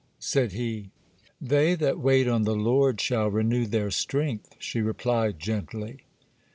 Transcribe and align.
said 0.17 0.53
he. 0.53 0.89
'They 1.39 1.75
that 1.75 1.99
wait 1.99 2.27
on 2.27 2.41
the 2.41 2.55
Lord 2.55 2.99
shall 2.99 3.27
renew 3.29 3.67
their 3.67 3.91
strength,' 3.91 4.55
she 4.57 4.81
replied, 4.81 5.37
gently. 5.39 5.97